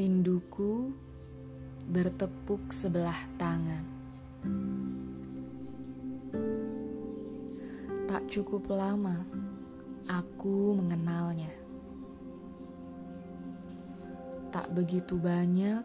Rinduku 0.00 0.96
bertepuk 1.84 2.72
sebelah 2.72 3.20
tangan. 3.36 3.84
Tak 8.08 8.24
cukup 8.32 8.72
lama 8.72 9.20
aku 10.08 10.72
mengenalnya. 10.72 11.52
Tak 14.48 14.72
begitu 14.72 15.20
banyak 15.20 15.84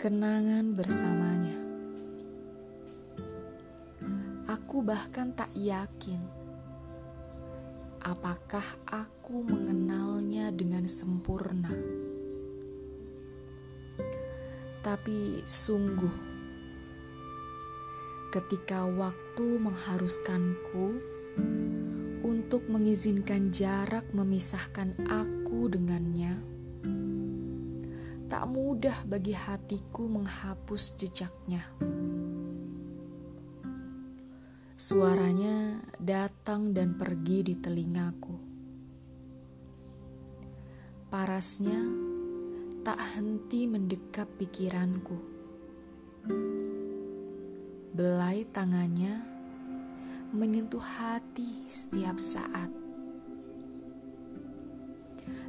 kenangan 0.00 0.72
bersamanya. 0.72 1.60
Aku 4.48 4.80
bahkan 4.80 5.36
tak 5.36 5.52
yakin 5.52 6.24
apakah 8.00 8.64
aku 8.88 9.44
mengenalnya 9.44 10.48
dengan 10.48 10.88
sempurna. 10.88 12.03
Tapi 14.84 15.40
sungguh, 15.48 16.12
ketika 18.28 18.84
waktu 18.84 19.56
mengharuskanku 19.56 21.00
untuk 22.20 22.68
mengizinkan 22.68 23.48
jarak 23.48 24.04
memisahkan 24.12 24.92
aku 25.08 25.72
dengannya, 25.72 26.36
tak 28.28 28.44
mudah 28.44 29.08
bagi 29.08 29.32
hatiku 29.32 30.04
menghapus 30.04 31.00
jejaknya. 31.00 31.64
Suaranya 34.76 35.80
datang 35.96 36.76
dan 36.76 37.00
pergi 37.00 37.40
di 37.40 37.54
telingaku. 37.56 38.36
Parasnya 41.08 42.03
tak 42.84 43.00
henti 43.16 43.64
mendekap 43.64 44.28
pikiranku. 44.36 45.16
Belai 47.96 48.44
tangannya 48.52 49.24
menyentuh 50.36 50.84
hati 50.84 51.64
setiap 51.64 52.20
saat. 52.20 52.68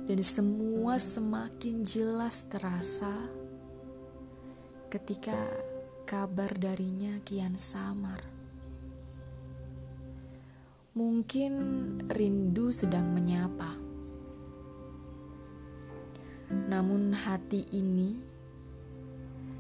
Dan 0.08 0.24
semua 0.24 0.96
semakin 0.96 1.84
jelas 1.84 2.48
terasa 2.48 3.12
ketika 4.88 5.36
kabar 6.08 6.56
darinya 6.56 7.20
kian 7.28 7.60
samar. 7.60 8.24
Mungkin 10.96 11.52
rindu 12.08 12.72
sedang 12.72 13.12
menyapa 13.12 13.85
namun 16.76 17.16
hati 17.16 17.64
ini 17.72 18.20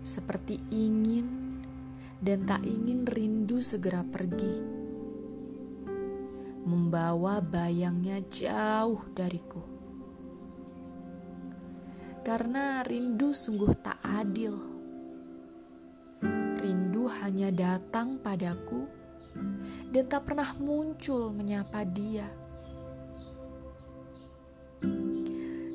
seperti 0.04 0.60
ingin 0.68 1.24
dan 2.20 2.44
tak 2.44 2.60
ingin 2.68 3.08
rindu 3.08 3.64
segera 3.64 4.04
pergi, 4.04 4.60
membawa 6.68 7.40
bayangnya 7.40 8.20
jauh 8.28 9.00
dariku. 9.16 9.64
Karena 12.20 12.84
rindu 12.84 13.32
sungguh 13.32 13.72
tak 13.80 14.04
adil. 14.04 14.60
Rindu 16.60 17.08
hanya 17.24 17.48
datang 17.48 18.20
padaku 18.20 18.92
dan 19.88 20.04
tak 20.12 20.28
pernah 20.28 20.52
muncul 20.60 21.32
menyapa 21.32 21.88
dia. 21.88 22.28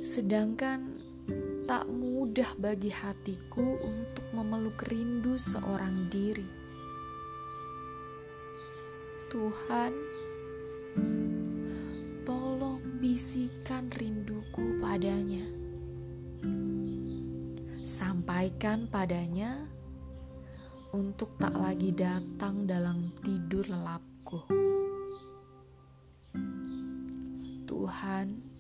Sedangkan 0.04 1.09
tak 1.70 1.86
mudah 1.86 2.50
bagi 2.58 2.90
hatiku 2.90 3.78
untuk 3.78 4.26
memeluk 4.34 4.90
rindu 4.90 5.38
seorang 5.38 6.10
diri. 6.10 6.50
Tuhan, 9.30 9.94
tolong 12.26 12.82
bisikan 12.98 13.86
rinduku 13.86 14.82
padanya. 14.82 15.46
Sampaikan 17.86 18.90
padanya 18.90 19.62
untuk 20.90 21.38
tak 21.38 21.54
lagi 21.54 21.94
datang 21.94 22.66
dalam 22.66 23.14
tidur 23.22 23.62
lelapku. 23.70 24.42
Tuhan, 27.62 28.50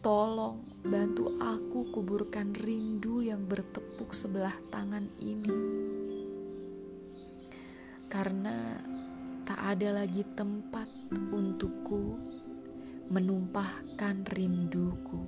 Tolong 0.00 0.69
bantu 0.80 1.36
aku 1.36 1.92
kuburkan 1.92 2.56
rindu 2.56 3.20
yang 3.20 3.44
bertepuk 3.44 4.16
sebelah 4.16 4.54
tangan 4.72 5.12
ini. 5.20 5.52
Karena 8.08 8.80
tak 9.44 9.60
ada 9.76 10.02
lagi 10.02 10.24
tempat 10.24 10.88
untukku 11.12 12.16
menumpahkan 13.12 14.24
rinduku. 14.32 15.20